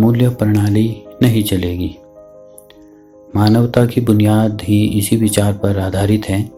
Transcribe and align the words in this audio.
मूल्य 0.00 0.28
प्रणाली 0.28 1.02
नहीं 1.22 1.44
चलेगी। 1.44 1.96
मानवता 3.36 3.86
की 3.86 4.00
बुनियाद 4.00 4.62
ही 4.64 4.84
इसी 4.84 5.16
विचार 5.16 5.52
पर 5.52 5.78
आधारित 5.78 6.26
है 6.28 6.50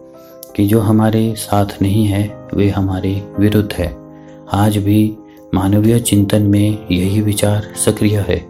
कि 0.55 0.65
जो 0.65 0.79
हमारे 0.79 1.35
साथ 1.37 1.65
नहीं 1.81 2.05
है, 2.05 2.47
वे 2.53 2.69
हमारे 2.69 3.23
विरुद्ध 3.39 3.73
है। 3.73 3.97
आज 4.51 4.77
भी 4.77 5.13
मानवीय 5.53 5.99
चिंतन 5.99 6.43
में 6.43 6.77
यही 6.91 7.21
विचार 7.21 7.73
सक्रिय 7.85 8.17
है। 8.17 8.45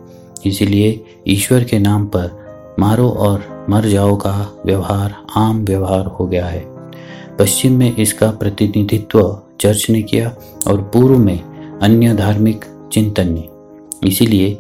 इसीलिए 0.46 1.06
ईश्वर 1.28 1.64
के 1.64 1.80
नाम 1.80 2.06
पर 2.06 2.32
मारो 2.80 3.10
और 3.10 3.66
मर 3.70 3.86
जाओ 3.86 4.16
का 4.16 4.62
व्यवहार 4.66 5.16
आम 5.36 5.66
व्यवहार 5.66 6.06
हो 6.06 6.26
गया 6.26 6.46
है। 6.46 6.66
पश्चिम 7.40 7.78
में 7.78 7.96
इसका 7.96 8.32
प्रतिनिधित्व 8.32 9.42
चर्च 9.62 9.88
ने 9.90 10.02
किया 10.02 10.36
और 10.68 10.82
पूर्व 10.82 11.18
में 11.18 11.40
अन्य 11.80 12.14
धार्मिक 12.14 12.66
चिंतन 12.94 13.34
ने। 13.34 13.50
इसीलिए 14.08 14.60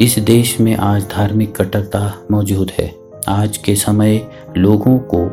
इस 0.00 0.18
देश 0.18 0.60
में 0.60 0.76
आज 0.76 1.02
धार्मिक 1.02 1.56
कट्टरता 1.56 2.14
मौजूद 2.30 2.70
है। 2.78 2.94
आज 3.28 3.56
के 3.56 3.74
समय 3.74 4.28
लोगों 4.56 4.98
को, 4.98 5.30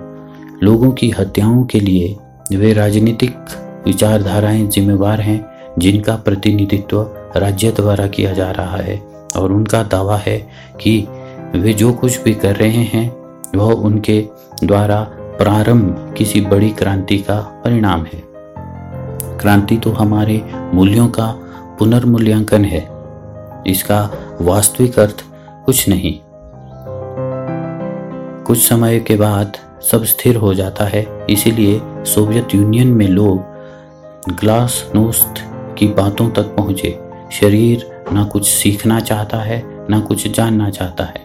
लोगों 0.66 0.91
की 0.91 1.09
हत्याओं 1.09 1.63
के 1.63 1.80
लिए 1.80 2.16
वे 2.55 2.73
राजनीतिक 2.73 3.36
विचारधाराएँ 3.86 4.67
जिम्मेवार 4.67 5.22
हैं, 5.22 5.45
जिनका 5.77 6.16
प्रतिनिधित्व 6.16 7.02
राज्य 7.36 7.72
द्वारा 7.72 8.08
किया 8.08 8.34
जा 8.34 8.52
रहा 8.52 8.77
है। 8.77 9.02
और 9.38 9.52
उनका 9.52 9.84
दावा 9.84 10.17
है 10.17 10.50
कि 10.81 11.08
वे 11.55 11.73
जो 11.73 11.94
कुछ 11.94 12.23
भी 12.23 12.34
कर 12.34 12.55
रहे 12.55 12.70
हैं, 12.70 13.16
वह 13.55 13.73
उनके 13.73 14.28
द्वारा 14.64 15.02
प्रारंभ 15.14 16.16
किसी 16.17 16.41
बड़ी 16.41 16.70
क्रांति 16.70 17.17
का 17.17 17.36
परिणाम 17.36 18.00
है। 18.14 18.23
क्रांति 19.38 19.78
तो 19.78 19.91
हमारे 19.91 20.41
मूल्यों 20.73 21.08
का 21.08 21.28
पुनर्मूल्यांकन 21.80 22.66
है। 22.66 23.00
इसका 23.67 24.11
वास्तविक 24.42 24.98
अर्थ 25.00 25.23
कुछ 25.66 25.88
नहीं। 25.90 26.14
कुछ 28.45 28.58
समय 28.59 29.00
के 29.00 29.16
बाद 29.16 29.58
सब 29.82 30.04
स्थिर 30.04 30.36
हो 30.36 30.54
जाता 30.54 30.86
है, 30.86 31.06
इसीलिए 31.30 31.82
सोवियत 32.06 32.56
यूनियन 32.56 32.88
में 32.88 33.08
लोग 33.08 34.34
ग्लास 34.40 34.84
नोस्त 34.95 35.44
की 35.78 35.88
बातों 35.94 36.30
तक 36.30 36.56
पहुँचे। 36.56 36.98
शरीर 37.32 37.86
ना 38.14 38.23
कुछ 38.23 38.48
सीखना 38.48 39.00
चाहता 39.00 39.38
है, 39.38 39.64
ना 39.90 40.00
कुछ 40.00 40.28
जानना 40.28 40.70
चाहता 40.70 41.04
है, 41.04 41.22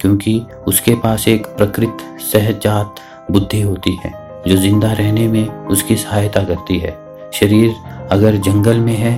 क्योंकि 0.00 0.40
उसके 0.68 0.94
पास 0.94 1.26
एक 1.28 1.46
प्रकृत 1.48 1.98
सहजात 2.22 3.00
बुद्धि 3.30 3.60
होती 3.60 3.96
है, 3.96 4.12
जो 4.46 4.56
ज़िंदा 4.56 4.92
रहने 4.92 5.26
में 5.28 5.48
उसकी 5.48 5.96
सहायता 5.96 6.44
करती 6.44 6.78
है। 6.78 6.96
शरीर 7.32 7.74
अगर 8.12 8.36
जंगल 8.38 8.78
में 8.78 8.94
है 8.94 9.16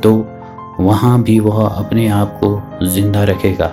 तो 0.00 0.16
वहाँ 0.80 1.20
भी 1.22 1.38
वह 1.40 1.66
अपने 1.66 2.06
आप 2.08 2.38
को 2.42 2.86
ज़िंदा 2.86 3.22
रखेगा। 3.24 3.66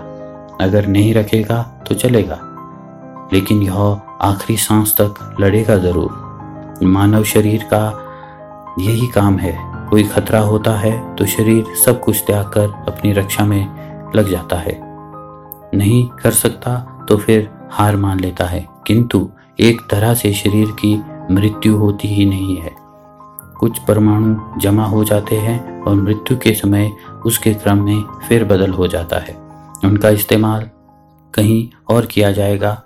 अगर 0.61 0.85
नहीं 0.87 1.13
रखेगा 1.13 1.61
तो 1.87 1.95
चलेगा। 1.95 2.39
लेकिन 3.33 3.61
यह 3.61 4.01
आखिरी 4.21 4.57
सांस 4.57 4.95
तक 5.01 5.37
लड़ेगा 5.39 5.77
ज़रूर। 5.77 6.79
मानव 6.83 7.23
शरीर 7.23 7.63
का 7.73 7.85
यही 8.79 9.07
काम 9.07 9.37
है। 9.37 9.57
कोई 9.89 10.03
खतरा 10.03 10.39
होता 10.39 10.71
है 10.71 11.15
तो 11.15 11.25
शरीर 11.25 11.73
सब 11.85 11.99
कुछ 12.01 12.23
त्याग 12.27 12.45
कर 12.47 12.69
अपनी 12.87 13.13
रक्षा 13.13 13.45
में 13.45 14.11
लग 14.15 14.29
जाता 14.29 14.55
है। 14.55 14.77
नहीं 15.75 16.05
कर 16.21 16.31
सकता 16.31 16.75
तो 17.09 17.17
फिर 17.17 17.49
हार 17.71 17.95
मान 17.95 18.19
लेता 18.19 18.45
है। 18.45 18.65
किंतु 18.87 19.27
एक 19.59 19.81
तरह 19.91 20.13
से 20.13 20.33
शरीर 20.33 20.71
की 20.79 20.95
मृत्यु 21.31 21.75
होती 21.77 22.07
ही 22.07 22.25
नहीं 22.25 22.57
है। 22.57 22.82
कुछ 23.63 23.79
परमाणु 23.79 24.59
जमा 24.59 24.85
हो 24.85 25.03
जाते 25.03 25.35
हैं 25.35 25.81
और 25.81 25.95
मृत्यु 25.95 26.37
के 26.37 26.53
समय 26.53 26.91
उसके 27.25 27.53
क्रम 27.53 27.83
में 27.83 28.03
फिर 28.29 28.43
बदल 28.43 28.71
हो 28.71 28.87
जाता 28.87 29.17
है। 29.17 29.35
उनका 29.85 30.09
इस्तेमाल 30.09 30.69
कहीं 31.33 31.69
और 31.89 32.05
किया 32.05 32.31
जाएगा। 32.31 32.83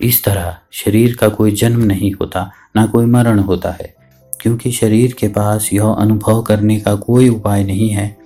इस 0.00 0.24
तरह 0.24 0.56
शरीर 0.72 1.16
का 1.16 1.28
कोई 1.28 1.50
जन्म 1.50 1.80
नहीं 1.80 2.12
होता, 2.12 2.50
ना 2.76 2.86
कोई 2.86 3.06
मरण 3.06 3.38
होता 3.38 3.70
है, 3.70 3.94
क्योंकि 4.40 4.72
शरीर 4.72 5.12
के 5.12 5.28
पास 5.28 5.70
यह 5.72 5.84
अनुभव 5.84 6.42
करने 6.42 6.80
का 6.80 6.94
कोई 6.94 7.28
उपाय 7.28 7.64
नहीं 7.64 7.90
है 7.90 8.18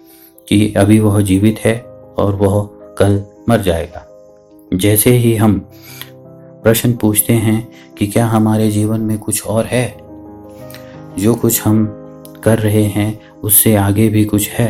कि 0.48 0.74
अभी 0.74 1.00
वह 1.00 1.20
जीवित 1.20 1.58
है 1.58 1.80
और 2.18 2.34
वह 2.34 2.70
कल 2.98 3.24
मर 3.48 3.60
जाएगा। 3.60 4.06
जैसे 4.74 5.10
ही 5.10 5.36
हम 5.36 5.58
प्रश्न 6.62 6.92
पूछते 6.92 7.32
हैं 7.32 7.68
कि 7.98 8.06
क्या 8.06 8.26
हमारे 8.26 8.70
जीवन 8.70 9.00
में 9.00 9.18
कुछ 9.18 9.46
और 9.46 9.64
है? 9.64 10.07
जो 11.18 11.34
कुछ 11.34 11.60
हम 11.66 11.84
कर 12.44 12.58
रहे 12.58 12.82
हैं, 12.84 13.20
उससे 13.42 13.74
आगे 13.76 14.08
भी 14.08 14.24
कुछ 14.24 14.48
है। 14.50 14.68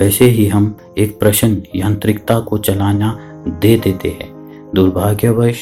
वैसे 0.00 0.24
ही 0.24 0.46
हम 0.46 0.76
एक 0.98 1.18
प्रश्न 1.18 1.62
यांत्रिकता 1.76 2.38
को 2.40 2.58
चलाना 2.58 3.18
दे 3.48 3.76
देते 3.78 4.08
हैं। 4.08 4.70
दुर्भाग्यवश, 4.74 5.56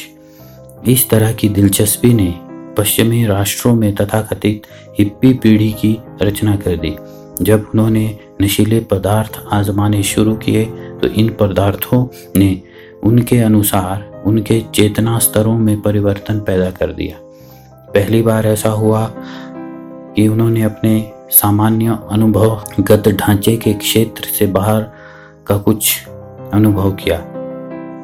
इस 0.88 1.08
तरह 1.10 1.32
की 1.32 1.48
दिलचस्पी 1.48 2.12
ने 2.14 2.32
पश्चिमी 2.78 3.24
राष्ट्रों 3.26 3.74
में 3.74 3.94
तथाकथित 3.94 4.62
हिप्पी 4.98 5.32
पीढ़ी 5.32 5.70
की 5.72 5.98
रचना 6.22 6.56
कर 6.56 6.76
दी। 6.76 6.94
जब 7.42 7.66
उन्होंने 7.74 8.18
नशीले 8.42 8.80
पदार्थ 8.80 9.40
आजमाने 9.52 10.02
शुरू 10.02 10.34
किए 10.34 10.64
तो 11.00 11.08
इन 11.08 11.28
पदार्थों 11.40 12.06
ने 12.36 12.62
उनके 13.02 13.38
अनुसार 13.38 14.22
उनके 14.26 14.60
चेतना 14.74 15.18
स्तरों 15.18 15.58
में 15.58 15.80
परिवर्तन 15.80 16.40
पैदा 16.40 16.70
कर 16.70 16.92
दिया। 16.92 17.16
पहली 17.94 18.22
बार 18.22 18.46
ऐसा 18.46 18.68
हुआ 18.68 19.06
कि 20.16 20.28
उन्होंने 20.28 20.62
अपने 20.62 21.12
सामान्य 21.30 21.98
अनुभवगत 22.10 23.08
ढांचे 23.08 23.56
के 23.56 23.72
क्षेत्र 23.72 24.24
से 24.24 24.46
बाहर 24.46 24.80
का 25.46 25.56
कुछ 25.58 26.06
अनुभव 26.52 26.90
किया। 26.92 27.16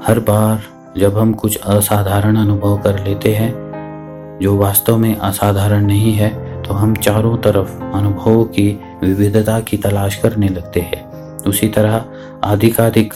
हर 0.06 0.20
बार 0.20 0.62
जब 0.98 1.18
हम 1.18 1.32
कुछ 1.32 1.56
असाधारण 1.56 2.36
अनुभव 2.36 2.76
कर 2.78 3.04
लेते 3.04 3.34
हैं, 3.34 4.38
जो 4.42 4.56
वास्तव 4.56 4.96
में 4.96 5.16
असाधारण 5.16 5.86
नहीं 5.86 6.12
है 6.12 6.62
तो 6.62 6.74
हम 6.74 6.94
चारों 6.96 7.36
तरफ़ 7.36 7.82
अनुभवों 7.94 8.44
की 8.44 8.68
विविधता 9.02 9.60
की 9.60 9.76
तलाश 9.76 10.16
करने 10.16 10.48
लगते 10.48 10.80
हैं। 10.80 11.38
उसी 11.38 11.68
तरह 11.68 12.04
अधिकाधिक 12.44 13.14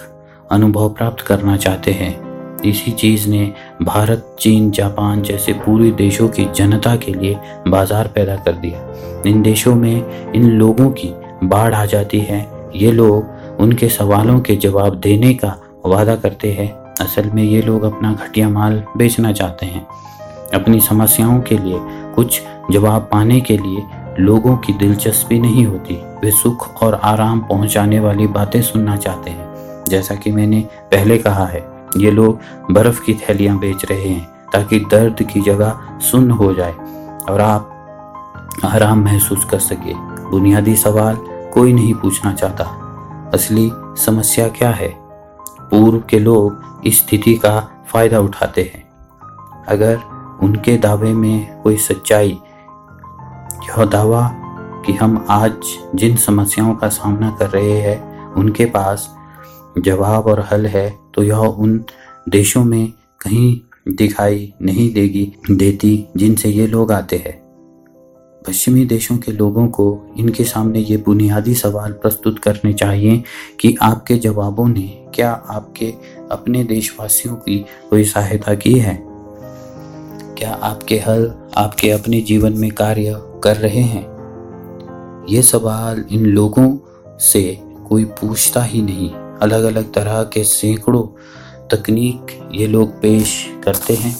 अनुभव 0.50 0.88
प्राप्त 0.88 1.20
करना 1.20 1.56
चाहते 1.56 1.92
हैं। 1.92 2.33
इसी 2.64 2.90
चीज़ 2.90 3.28
ने 3.28 3.52
भारत, 3.82 4.36
चीन, 4.40 4.70
जापान 4.70 5.22
जैसे 5.22 5.52
पूरे 5.52 5.90
देशों 5.90 6.28
की 6.28 6.44
जनता 6.44 6.96
के 6.96 7.12
लिए 7.12 7.38
बाज़ार 7.68 8.08
पैदा 8.08 8.36
कर 8.36 8.52
दिया। 8.52 9.22
इन 9.26 9.42
देशों 9.42 9.74
में 9.74 10.32
इन 10.32 10.50
लोगों 10.50 10.90
की 10.90 11.14
बाढ़ 11.44 11.74
आ 11.74 11.84
जाती 11.84 12.18
है। 12.20 12.70
ये 12.76 12.92
लोग 12.92 13.60
उनके 13.60 13.88
सवालों 13.88 14.40
के 14.40 14.56
जवाब 14.56 14.94
देने 14.94 15.34
का 15.34 15.56
वादा 15.86 16.16
करते 16.16 16.52
हैं। 16.52 16.68
असल 17.00 17.30
में 17.30 17.42
ये 17.42 17.62
लोग 17.62 17.82
अपना 17.82 18.12
घटिया 18.12 18.48
माल 18.48 18.82
बेचना 18.96 19.32
चाहते 19.32 19.66
हैं। 19.66 19.86
अपनी 20.54 20.80
समस्याओं 20.80 21.40
के 21.40 21.58
लिए 21.58 21.78
कुछ 22.14 22.40
जवाब 22.72 23.08
पाने 23.12 23.40
के 23.40 23.56
लिए 23.56 23.82
लोगों 24.18 24.56
की 24.56 24.72
दिलचस्पी 24.72 25.38
नहीं 25.38 25.66
होती। 25.66 25.94
वे 25.94 26.30
सुख 26.30 26.82
और 26.82 26.94
आराम 26.94 27.40
पहुँचाने 27.40 28.00
वाली 28.00 28.26
बातें 28.26 28.62
सुनना 28.62 28.96
चाहते 28.96 29.30
हैं। 29.30 29.84
जैसा 29.88 30.14
कि 30.14 30.32
मैंने 30.32 30.60
पहले 30.92 31.18
कहा 31.18 31.46
है 31.46 31.73
ये 31.96 32.10
लोग 32.10 32.38
बर्फ़ 32.70 33.04
की 33.04 33.14
थैलियाँ 33.14 33.58
बेच 33.58 33.84
रहे 33.84 34.08
हैं 34.08 34.34
ताकि 34.52 34.80
दर्द 34.80 35.22
की 35.22 35.40
जगह 35.40 35.80
सुन्न 36.00 36.30
हो 36.30 36.54
जाए 36.54 36.72
और 37.30 37.40
आप 37.40 37.70
आराम 38.64 39.04
महसूस 39.04 39.44
कर 39.44 39.58
सके। 39.58 39.94
बुनियादी 40.30 40.76
सवाल 40.76 41.16
कोई 41.54 41.72
नहीं 41.72 41.94
पूछना 41.94 42.32
चाहता। 42.32 42.64
असली 43.34 43.72
समस्या 43.76 44.48
क्या 44.48 44.70
है? 44.70 44.88
पूर्व 45.60 46.02
के 46.08 46.18
लोग 46.18 46.62
इस 46.86 46.98
स्थिति 46.98 47.34
का 47.34 47.70
फ़ायदा 47.86 48.20
उठाते 48.20 48.62
हैं। 48.62 48.88
अगर 49.68 50.00
उनके 50.42 50.76
दावे 50.76 51.12
में 51.12 51.62
कोई 51.62 51.76
सच्चाई, 51.76 52.38
यह 53.64 53.84
दावा 53.84 54.30
कि 54.86 54.92
हम 54.92 55.26
आज 55.30 55.52
जिन 55.94 56.16
समस्याओं 56.16 56.74
का 56.74 56.88
सामना 56.88 57.30
कर 57.30 57.50
रहे 57.50 57.80
हैं, 57.80 58.28
उनके 58.32 58.64
पास 58.64 59.16
जवाब 59.78 60.26
और 60.26 60.48
हल 60.52 60.66
है 60.66 61.03
तो 61.14 61.22
यह 61.22 61.38
उन 61.38 61.84
देशों 62.28 62.64
में 62.64 62.92
कहीं 63.20 63.60
दिखाई 63.88 64.52
नहीं 64.62 64.94
देगी, 64.94 65.32
देती 65.50 66.08
जिनसे 66.16 66.48
ये 66.48 66.66
लोग 66.66 66.92
आते 66.92 67.16
हैं। 67.16 67.44
पश्चिमी 68.48 68.84
देशों 68.84 69.16
के 69.16 69.32
लोगों 69.32 69.68
को 69.68 70.06
इनके 70.16 70.44
सामने 70.44 70.78
ये 70.78 70.96
बुनियादी 70.96 71.54
सवाल 71.54 71.92
प्रस्तुत 71.92 72.38
करने 72.38 72.72
चाहिए 72.72 73.22
कि 73.60 73.76
आपके 73.82 74.16
जवाबों 74.16 74.68
ने 74.68 75.06
क्या 75.14 75.30
आपके 75.30 75.94
अपने 76.30 76.64
देशवासियों 76.64 77.34
की 77.34 77.66
कोई 77.90 78.04
सहायता 78.04 78.54
की 78.54 78.78
है? 78.78 79.04
क्या 80.38 80.52
आपके 80.52 80.98
हल 80.98 81.34
आपके 81.56 81.90
अपने 81.90 82.20
जीवन 82.20 82.52
में 82.52 82.70
कार्य 82.70 83.12
कर 83.44 83.56
रहे 83.56 83.80
हैं? 83.80 84.14
ये 85.28 85.42
सवाल 85.42 86.04
इन 86.12 86.26
लोगों 86.26 86.78
से 87.18 87.58
कोई 87.88 88.04
पूछता 88.04 88.62
ही 88.62 88.82
नहीं। 88.82 89.23
अलग 89.44 89.64
अलग 89.64 89.92
तरह 89.92 90.22
के 90.24 90.44
सैकड़ों 90.44 91.06
तकनीक 91.70 92.38
ये 92.52 92.66
लोग 92.66 93.00
पेश 93.00 93.34
करते 93.64 93.94
हैं। 93.94 94.16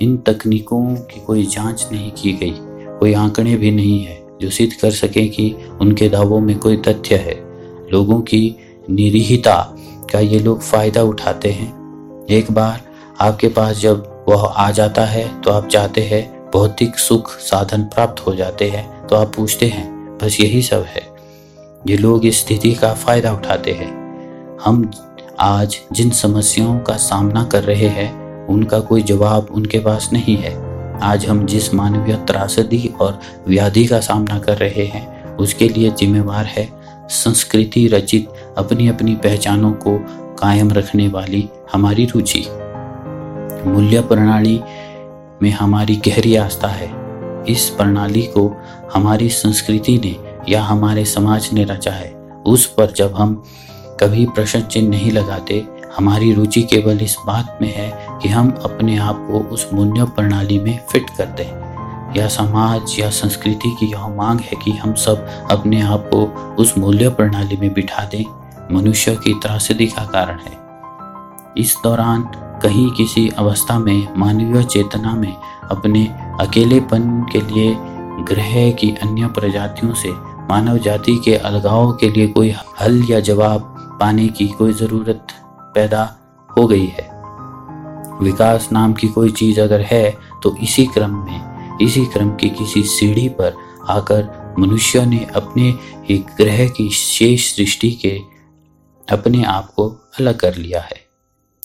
इन 0.00 0.16
तकनीकों 0.18 0.84
की 1.04 1.20
कोई 1.20 1.46
जाँच 1.46 1.88
नहीं 1.92 2.10
की 2.12 2.32
गई, 2.32 2.54
कोई 2.98 3.14
आंकड़े 3.14 3.56
भी 3.56 3.70
नहीं 3.70 3.98
है 4.04 4.20
जो 4.40 4.50
सिद्ध 4.50 4.72
कर 4.72 4.90
सके 4.92 5.26
कि 5.28 5.54
उनके 5.80 6.08
दावों 6.08 6.40
में 6.40 6.58
कोई 6.58 6.76
तथ्य 6.78 7.16
है। 7.18 7.34
लोगों 7.92 8.20
की 8.22 8.56
निरीहिता 8.90 9.56
का 10.12 10.20
ये 10.20 10.38
लोग 10.38 10.60
फ़ायदा 10.62 11.02
उठाते 11.02 11.50
हैं। 11.50 12.26
एक 12.30 12.50
बार 12.50 12.80
आपके 13.20 13.48
पास 13.48 13.76
जब 13.76 14.24
वह 14.28 14.46
आ 14.46 14.70
जाता 14.70 15.04
है 15.04 15.28
तो 15.40 15.50
आप 15.50 15.68
चाहते 15.68 16.02
हैं 16.02 16.24
भौतिक 16.52 16.98
सुख 16.98 17.30
साधन 17.30 17.82
प्राप्त 17.84 18.26
हो 18.26 18.34
जाते 18.34 18.68
हैं 18.70 19.06
तो 19.06 19.16
आप 19.16 19.34
पूछते 19.36 19.66
हैं, 19.66 20.18
बस 20.18 20.40
यही 20.40 20.62
सब 20.62 20.84
है। 20.86 21.02
ये 21.86 21.96
लोग 21.96 22.26
इस 22.26 22.40
स्थिति 22.40 22.74
का 22.74 22.92
फ़ायदा 22.94 23.32
उठाते 23.32 23.72
हैं। 23.72 24.05
हम 24.64 24.90
आज 25.40 25.80
जिन 25.92 26.10
समस्याओं 26.10 26.78
का 26.78 26.96
सामना 26.96 27.44
कर 27.44 27.62
रहे 27.62 27.86
हैं, 27.86 28.46
उनका 28.46 28.80
कोई 28.80 29.02
जवाब 29.02 29.48
उनके 29.50 29.78
पास 29.78 30.10
नहीं 30.12 30.36
है। 30.36 30.54
आज 31.00 31.26
हम 31.26 31.46
जिस 31.46 31.74
मानवीय 31.74 32.16
त्रासदी 32.16 32.94
और 33.00 33.20
व्याधि 33.48 33.86
का 33.86 34.00
सामना 34.00 34.38
कर 34.38 34.56
रहे 34.56 34.84
हैं, 34.86 35.36
उसके 35.36 35.68
लिए 35.68 35.90
जिम्मेवार 35.90 36.44
है 36.44 36.72
संस्कृति 37.08 37.86
रचित 37.86 38.28
अपनी 38.58 38.88
अपनी 38.88 39.14
पहचानों 39.14 39.72
को 39.72 39.98
कायम 40.34 40.72
रखने 40.72 41.08
वाली 41.08 41.48
हमारी 41.72 42.06
रुचि। 42.06 42.46
मूल्य 43.66 44.00
प्रणाली 44.00 44.60
में 45.42 45.50
हमारी 45.50 45.96
गहरी 45.96 46.36
आस्था 46.36 46.68
है। 46.68 46.90
इस 47.48 47.68
प्रणाली 47.70 48.22
को 48.22 48.56
हमारी 48.94 49.28
संस्कृति 49.28 50.00
ने 50.04 50.16
या 50.52 50.62
हमारे 50.62 51.04
समाज 51.04 51.50
ने 51.52 51.64
रचा 51.64 51.92
है। 51.92 52.16
उस 52.46 52.66
पर 52.66 52.92
जब 52.92 53.14
हम 53.14 53.42
कभी 54.00 54.26
प्रश्न 54.26 54.60
चिन्ह 54.60 54.88
नहीं 54.88 55.10
लगाते। 55.10 55.66
हमारी 55.96 56.32
रुचि 56.32 56.62
केवल 56.62 57.02
इस 57.02 57.16
बात 57.26 57.58
में 57.62 57.74
है 57.76 58.18
कि 58.22 58.28
हम 58.28 58.50
अपने 58.64 58.96
आप 58.96 59.28
को 59.30 59.38
उस 59.38 59.70
मूल्य 59.72 60.04
प्रणाली 60.04 60.58
में 60.58 60.80
फिट 60.90 61.10
कर 61.10 61.26
दें। 61.26 61.66
या 62.16 62.28
समाज 62.28 62.96
या 62.98 63.10
संस्कृति 63.10 63.76
की 63.80 63.86
यह 63.86 64.08
मांग 64.08 64.40
है 64.40 64.56
कि 64.64 64.70
हम 64.70 64.94
सब 64.94 65.26
अपने 65.50 65.80
आप 65.80 66.10
को 66.14 66.24
उस 66.58 66.78
मूल्य 66.78 67.08
प्रणाली 67.08 67.56
में 67.56 67.74
बिठा 67.74 68.04
दें। 68.04 68.24
मनुष्य 68.76 69.14
की 69.14 69.34
त्रासदी 69.34 69.86
का 69.86 70.04
कारण 70.04 70.38
है। 70.38 70.66
इस 71.56 71.76
दौरान 71.84 72.22
कहीं 72.62 72.90
किसी 72.90 73.28
अवस्था 73.28 73.78
में, 73.78 74.08
मानवीय 74.16 74.64
चेतना 74.64 75.14
में, 75.14 75.36
अपने 75.70 76.06
अकेलेपन 76.40 77.26
के 77.32 77.40
लिए, 77.40 77.76
ग्रह 78.24 78.70
की 78.70 78.90
अन्य 78.90 79.26
प्रजातियों 79.26 79.94
से, 79.94 80.08
मानव 80.50 80.78
जाति 80.78 81.22
के 81.24 81.34
अलगाव 81.36 81.92
के 81.92 82.10
लिए 82.10 82.26
कोई 82.26 82.54
हल 82.80 83.02
या 83.10 83.20
जवाब 83.20 83.72
पाने 84.00 84.28
की 84.28 84.48
कोई 84.48 84.72
ज़रूरत 84.72 85.26
पैदा 85.74 86.02
हो 86.50 86.66
गई 86.66 86.86
है। 86.86 87.08
विकास 88.22 88.68
नाम 88.72 88.92
की 88.92 89.08
कोई 89.08 89.32
चीज़ 89.32 89.60
अगर 89.60 89.80
है 89.80 90.16
तो 90.42 90.56
इसी 90.56 90.86
क्रम 90.86 91.24
में, 91.24 91.78
इसी 91.78 92.04
क्रम 92.06 92.30
की 92.30 92.48
किसी 92.50 92.82
सीढ़ी 92.82 93.28
पर 93.28 93.56
आकर 93.88 94.54
मनुष्य 94.58 95.04
ने 95.06 95.26
अपने 95.36 95.74
ही 96.04 96.18
ग्रह 96.18 96.68
की 96.68 96.88
शेष 96.90 97.54
सृष्टि 97.56 97.90
के 97.92 98.20
अपने 99.08 99.42
आप 99.44 99.72
को 99.74 99.88
अलग 100.20 100.36
कर 100.36 100.54
लिया 100.54 100.80
है। 100.80 101.04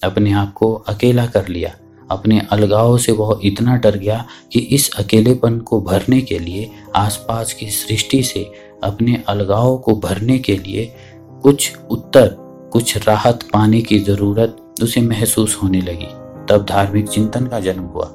अपने 0.04 0.31
आप 0.31 0.54
को 0.54 0.74
अकेला 0.74 1.25
कर 1.25 1.48
लिया। 1.48 1.75
अपने 2.12 2.39
अलगाव 2.51 2.98
से 2.98 3.12
वह 3.12 3.39
इतना 3.44 3.75
डर 3.75 3.98
गया 3.98 4.25
कि 4.54 4.60
इस 4.60 4.89
अकेलेपन 5.00 5.60
को 5.60 5.81
भरने 5.81 6.22
के 6.22 6.39
लिए, 6.39 6.72
आसपास 6.95 7.54
की 7.54 7.69
सृष्टि 7.69 8.24
से 8.24 8.51
अपने 8.84 9.24
अलगाव 9.27 9.77
को 9.77 9.95
भरने 9.95 10.38
के 10.39 10.57
लिए 10.57 10.94
कुछ 11.43 11.77
उत्तर, 11.89 12.35
कुछ 12.73 13.07
राहत 13.07 13.39
पाने 13.53 13.81
की 13.81 13.99
ज़रूरत 13.99 14.73
उसे 14.83 15.01
महसूस 15.01 15.59
होने 15.63 15.81
लगी। 15.81 16.07
तब 16.49 16.65
धार्मिक 16.69 17.09
चिंतन 17.09 17.45
का 17.47 17.59
जन्म 17.59 17.83
हुआ 17.83 18.05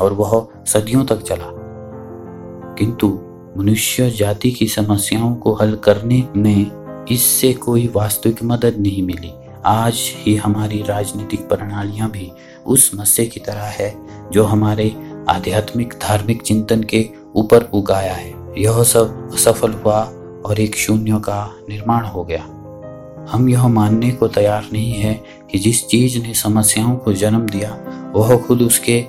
और 0.00 0.12
वह 0.12 0.48
सदियों 0.66 1.04
तक 1.04 1.22
चला। 1.22 1.52
किंतु 2.78 3.18
मनुष्य 3.56 4.10
जाति 4.10 4.50
की 4.50 4.66
समस्याओं 4.66 5.34
को 5.34 5.52
हल 5.52 5.74
करने 5.74 6.28
में 6.36 6.70
इससे 7.10 7.52
कोई 7.52 7.92
वास्तविक 7.94 8.44
मदद 8.44 8.74
नहीं 8.78 9.02
मिली। 9.02 9.32
आज 9.66 9.94
ही 9.96 10.36
हमारी 10.36 10.82
राजनीतिक 10.82 11.48
प्रणालियाँ 11.48 12.10
भी 12.10 12.32
उस 12.66 12.90
मस्से 12.94 13.26
की 13.26 13.40
तरह 13.40 13.62
है 13.62 13.96
जो 14.32 14.44
हमारे 14.44 14.96
आध्यात्मिक, 15.28 15.94
धार्मिक 16.02 16.42
चिंतन 16.42 16.82
के 16.82 17.08
ऊपर 17.34 17.70
उगाया 17.74 18.14
है। 18.14 18.34
यह 18.58 18.82
सब 18.82 19.30
असफल 19.32 19.72
हुआ 19.72 20.12
और 20.46 20.60
एक 20.60 20.76
शून्य 20.76 21.12
का 21.12 21.56
निर्माण 21.68 22.04
हो 22.04 22.24
गया। 22.24 22.42
हम 23.30 23.48
यह 23.48 23.68
मानने 23.68 24.10
को 24.10 24.28
तैयार 24.28 24.64
नहीं 24.72 24.92
है 24.92 25.24
कि 25.50 25.58
जिस 25.58 25.88
चीज़ 25.88 26.18
ने 26.18 26.34
समस्याओं 26.34 26.96
को 26.96 27.12
जन्म 27.12 27.40
दिया, 27.40 27.78
वह 28.14 28.36
खुद 28.36 28.62
उसके, 28.62 29.04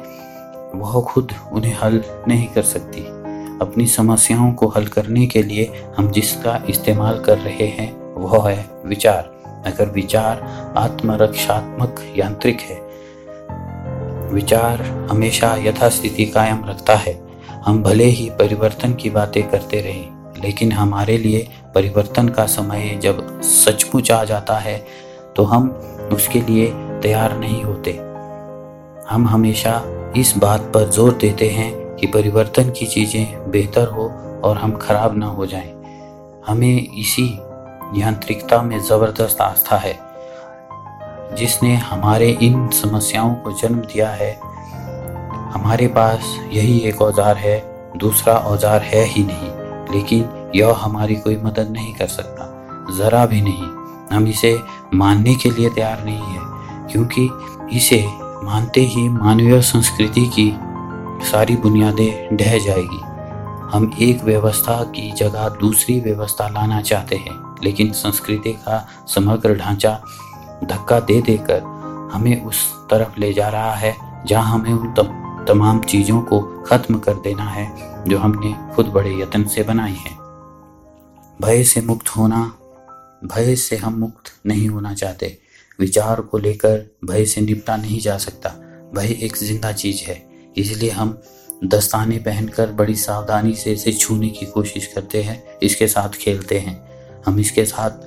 वह 0.76 1.02
खुद 1.02 1.32
उन्हें 1.52 1.78
हल 1.84 2.04
नहीं 2.28 2.48
कर 2.48 2.62
सकती। 2.62 3.02
अपनी 3.62 3.88
समस्याओं 3.88 4.52
को 4.52 4.68
हल 4.68 4.86
करने 4.86 5.28
के 5.28 5.44
लिए 5.44 5.84
हम 5.98 6.12
जिसका 6.12 6.64
इस्तेमाल 6.70 7.20
कर 7.20 7.38
रहे 7.38 7.68
हैं, 7.68 8.14
वह 8.14 8.52
है 8.52 8.70
विचार। 8.86 9.44
अगर 9.66 9.90
विचार 9.90 10.42
आत्मरक्षात्मक 10.78 11.96
यांत्रिक 12.18 12.60
है, 12.60 12.88
विचार 14.34 15.08
हमेशा 15.12 15.56
यथास्थिति 15.56 16.26
कायम 16.26 16.66
रखता 16.66 16.96
है। 16.96 17.28
हम 17.66 17.84
भले 17.84 18.06
ही 18.06 18.30
परिवर्तन 18.30 18.94
की 18.94 19.10
बातें 19.10 19.50
करते 19.50 19.82
रहें 19.82 20.17
लेकिन 20.38 20.72
हमारे 20.72 21.18
लिए 21.18 21.48
परिवर्तन 21.76 22.30
का 22.30 22.46
समय 22.48 22.98
जब 23.04 23.42
सचमुच 23.44 24.12
आ 24.12 24.24
जाता 24.24 24.58
है 24.60 24.78
तो 25.36 25.44
हम 25.44 25.70
उसके 26.14 26.42
लिए 26.42 26.68
तैयार 27.02 27.38
नहीं 27.38 27.64
होते। 27.64 27.92
हम 29.10 29.28
हमेशा 29.28 29.82
इस 30.18 30.34
बात 30.38 30.62
पर 30.74 30.90
ज़ोर 30.90 31.14
देते 31.14 31.50
हैं 31.50 31.72
कि 31.96 32.08
परिवर्तन 32.08 32.70
की 32.70 32.86
चीज़ें 32.86 33.52
बेहतर 33.52 33.88
हो 33.88 34.08
और 34.44 34.58
हम 34.58 34.76
खराब 34.78 35.18
ना 35.18 35.28
हो 35.28 35.46
जाएँ। 35.46 35.74
हमें 36.48 36.88
इसी 36.94 37.28
यांत्रिकता 37.96 38.62
में 38.62 38.80
ज़बरदस्त 38.80 39.42
आस्था 39.42 39.78
है, 39.78 39.98
जिसने 41.36 41.76
हमारे 41.76 42.30
इन 42.42 42.70
समस्याओं 42.74 43.34
को 43.36 43.52
जन्म 43.60 43.80
दिया 43.84 44.10
है। 44.12 44.34
हमारे 45.54 45.88
पास 45.90 46.36
यही 46.52 46.80
एक 46.80 47.02
औज़ार 47.02 47.38
है, 47.38 47.60
दूसरा 47.98 48.34
औज़ार 48.34 48.82
है 48.84 49.04
ही 49.06 49.24
नहीं। 49.24 49.50
लेकिन 49.92 50.52
यह 50.56 50.76
हमारी 50.78 51.16
कोई 51.16 51.36
मदद 51.36 51.70
नहीं 51.72 51.94
कर 51.94 52.08
सकता। 52.08 52.54
ज़रा 52.98 53.26
भी 53.26 53.42
नहीं। 53.42 53.68
हम 54.12 54.28
इसे 54.28 54.58
मानने 54.94 55.36
के 55.36 55.50
लिए 55.50 55.70
तैयार 55.70 56.04
नहीं 56.06 56.22
है, 56.22 56.42
क्योंकि 56.92 57.30
इसे 57.78 58.06
मानते 58.44 58.82
ही 58.82 59.08
मानवीय 59.10 59.62
संस्कृति 59.62 60.26
की 60.40 60.52
सारी 61.32 61.56
बुनियादें 61.56 62.38
ढह 62.38 62.58
जाएगी। 62.60 63.02
हम 63.74 63.92
एक 64.02 64.24
व्यवस्था 64.24 64.84
की 64.96 65.12
जगह 65.12 65.50
दूसरी 65.50 66.00
व्यवस्था 66.00 66.48
लाना 66.48 66.82
चाहते 66.82 67.16
हैं, 67.16 67.36
लेकिन 67.64 67.92
संस्कृति 67.92 68.52
का 68.52 68.86
समग्र 69.08 69.56
ढांचा 69.56 70.00
धक्का 70.64 71.00
दे 71.00 71.22
देकर 71.22 71.62
हमें 72.14 72.44
उस 72.46 72.72
तरफ़ 72.90 73.20
ले 73.20 73.34
जा 73.34 73.50
रहा 73.50 73.74
है, 73.74 73.96
जहाँ 74.26 74.54
हमें 74.54 74.74
उन 74.74 74.92
तमाम 75.48 75.80
चीज़ों 75.82 76.22
को 76.22 76.40
खत्म 76.64 76.98
कर 77.00 77.14
देना 77.14 77.44
है, 77.44 77.68
जो 78.08 78.18
हमने 78.18 78.54
खुद 78.76 78.86
बड़े 78.86 79.14
यत्न 79.22 79.44
से 79.44 79.64
बनाई 79.64 79.94
है। 79.94 80.16
भय 81.42 81.64
से 81.64 81.82
मुक्त 81.82 82.10
होना, 82.10 82.42
भय 83.26 83.56
से 83.56 83.78
हम 83.78 84.00
मुक्त 84.00 84.32
नहीं 84.46 84.68
होना 84.70 84.94
चाहते। 84.94 85.38
विचार 85.80 86.22
को 86.22 86.38
लेकर 86.38 86.86
भय 87.06 87.26
से 87.26 87.42
निपटा 87.42 87.76
नहीं 87.78 88.00
जा 88.00 88.18
सकता। 88.18 88.50
भय 88.96 89.18
एक 89.22 89.38
ज़िंदा 89.38 89.72
चीज़ 89.72 90.04
है, 90.04 90.24
इसलिए 90.58 90.90
हम 90.90 91.18
दस्ताने 91.66 92.18
पहनकर 92.18 92.72
बड़ी 92.72 92.96
सावधानी 92.96 93.54
से 93.54 93.72
इसे 93.74 93.92
छूने 93.94 94.30
की 94.30 94.46
कोशिश 94.46 94.88
करते 94.88 95.22
हैं, 95.24 95.44
इसके 95.64 95.88
साथ 95.88 96.10
खेलते 96.10 96.60
हैं। 96.60 96.78
हम 97.26 97.40
इसके 97.40 97.66
साथ 97.66 98.06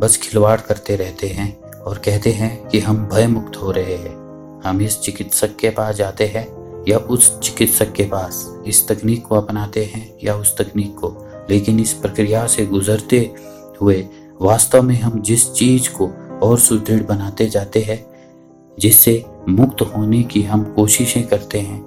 बस 0.00 0.16
खिलवाड़ 0.16 0.60
करते 0.60 0.96
रहते 0.96 1.28
हैं 1.28 1.60
और 1.60 1.98
कहते 1.98 2.32
हैं 2.32 2.68
कि 2.68 2.80
हम 2.80 3.04
भय 3.08 3.26
मुक्त 3.26 3.56
हो 3.56 3.70
रहे 3.70 3.96
हैं। 3.96 4.25
हम 4.66 4.82
इस 4.82 5.00
चिकित्सक 5.00 5.56
के 5.56 5.70
पास 5.70 5.94
जाते 5.94 6.26
हैं 6.26 6.56
या 6.88 6.98
उस 6.98 7.40
चिकित्सक 7.40 7.92
के 7.92 8.02
पास 8.02 8.58
इस 8.66 8.88
तकनीक 8.88 9.26
को 9.26 9.34
अपनाते 9.34 9.84
हैं 9.84 10.18
या 10.24 10.36
उस 10.36 10.56
तकनीक 10.58 10.96
को। 10.96 11.28
लेकिन 11.50 11.80
इस 11.80 11.92
प्रक्रिया 11.92 12.46
से 12.46 12.66
गुजरते 12.66 13.34
हुए 13.80 14.08
वास्तव 14.42 14.82
में 14.82 15.00
हम 15.00 15.22
जिस 15.22 15.52
चीज़ 15.52 15.90
को 15.90 16.10
और 16.42 16.58
सुदृढ़ 16.58 17.02
बनाते 17.02 17.46
जाते 17.46 17.80
हैं, 17.80 18.06
जिससे 18.78 19.24
मुक्त 19.48 19.82
होने 19.82 20.22
की 20.22 20.42
हम 20.42 20.62
कोशिशें 20.64 21.26
करते 21.26 21.60
हैं, 21.60 21.80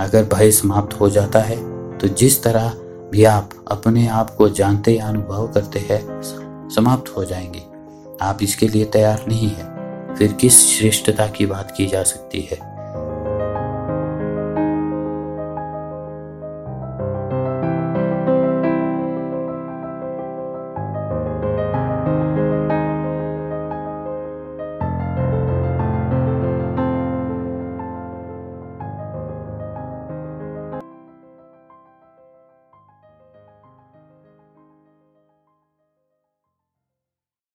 अगर 0.00 0.24
भय 0.24 0.50
समाप्त 0.50 1.00
हो 1.00 1.10
जाता 1.10 1.38
है 1.38 1.58
तो 1.98 2.08
जिस 2.08 2.42
तरह 2.42 2.68
भी 3.12 3.24
आप 3.24 3.50
अपने 3.70 4.08
आप 4.08 4.34
को 4.34 4.48
जानते 4.48 4.92
या 4.92 5.08
अनुभव 5.08 5.48
करते 5.48 5.78
हैं, 5.78 6.20
समाप्त 6.74 7.16
हो 7.16 7.24
जाएँगे। 7.24 7.62
आप 8.22 8.38
इसके 8.42 8.68
लिए 8.68 8.84
तैयार 8.84 9.24
नहीं 9.28 9.48
है। 9.48 9.69
फिर 10.18 10.32
किस 10.32 10.78
श्रेष्ठता 10.78 11.26
की 11.26 11.46
बात 11.46 11.74
की 11.76 11.86
जा 11.86 12.02
सकती 12.02 12.40
है? 12.40 12.69